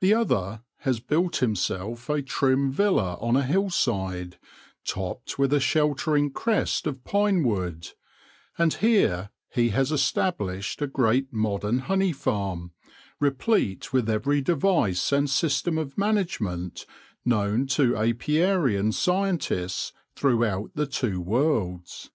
The 0.00 0.12
other 0.12 0.62
has 0.78 0.98
built 0.98 1.36
himself 1.36 2.10
a 2.10 2.20
trim 2.20 2.72
villa 2.72 3.14
on 3.20 3.36
a 3.36 3.44
hillside, 3.44 4.36
topped 4.84 5.38
with 5.38 5.52
a 5.52 5.60
sheltering 5.60 6.32
crest 6.32 6.84
of 6.84 7.04
pine 7.04 7.44
wood; 7.44 7.90
and 8.58 8.74
here 8.74 9.30
he 9.50 9.68
has 9.68 9.92
established 9.92 10.82
a 10.82 10.88
great 10.88 11.32
modern 11.32 11.78
honey 11.78 12.12
farm, 12.12 12.72
replete 13.20 13.92
with 13.92 14.10
every 14.10 14.40
device 14.40 15.12
and 15.12 15.30
system 15.30 15.78
of 15.78 15.96
management 15.96 16.84
known 17.24 17.68
to 17.68 17.94
apiarian 17.96 18.90
scientists 18.90 19.92
throughout 20.16 20.72
the 20.74 20.86
two 20.88 21.20
worlds. 21.20 22.10